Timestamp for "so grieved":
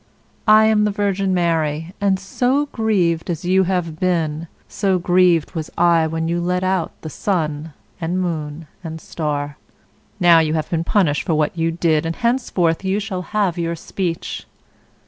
2.19-3.29, 4.67-5.51